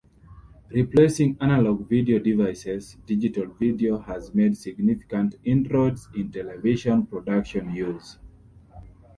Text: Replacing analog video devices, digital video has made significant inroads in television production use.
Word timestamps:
Replacing 0.69 1.37
analog 1.39 1.87
video 1.87 2.17
devices, 2.17 2.97
digital 3.05 3.45
video 3.45 3.99
has 3.99 4.33
made 4.33 4.57
significant 4.57 5.35
inroads 5.43 6.09
in 6.15 6.31
television 6.31 7.05
production 7.05 7.69
use. 7.75 8.17